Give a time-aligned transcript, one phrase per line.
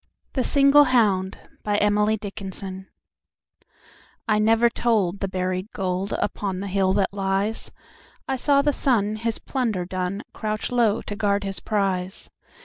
[0.33, 2.85] The Single Hound XLV
[4.27, 9.85] I NEVER told the buried goldUpon the hill that lies,I saw the sun, his plunder
[9.85, 12.31] done, Crouch low to guard his prize.